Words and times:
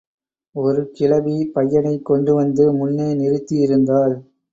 ஒரு 0.55 0.91
கிழவி 0.91 1.51
பையனைக் 1.55 2.05
கொண்டு 2.05 2.35
வந்து 2.35 2.73
முன்னே 2.73 3.13
நிறுத்தி 3.13 3.55
இருந்தாள். 3.57 4.15